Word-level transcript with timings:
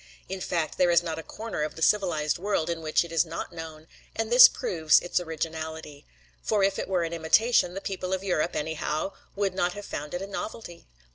In 0.27 0.41
fact, 0.41 0.79
there 0.79 0.89
is 0.89 1.03
not 1.03 1.19
a 1.19 1.21
corner 1.21 1.61
of 1.61 1.75
the 1.75 1.83
civilized 1.83 2.39
world 2.39 2.71
in 2.71 2.81
which 2.81 3.05
it 3.05 3.11
is 3.11 3.23
not 3.23 3.53
known, 3.53 3.85
and 4.15 4.31
this 4.31 4.47
proves 4.47 4.99
its 4.99 5.19
originality; 5.19 6.07
for 6.41 6.63
if 6.63 6.79
it 6.79 6.87
were 6.87 7.03
an 7.03 7.13
imitation, 7.13 7.75
the 7.75 7.81
people 7.81 8.11
of 8.11 8.23
Europe, 8.23 8.55
anyhow, 8.55 9.11
would 9.35 9.53
not 9.53 9.73
have 9.73 9.85
found 9.85 10.15
it 10.15 10.21
a 10.23 10.25
novelty. 10.25 10.87